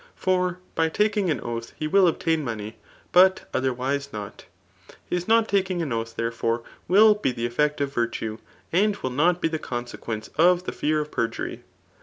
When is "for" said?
0.15-0.57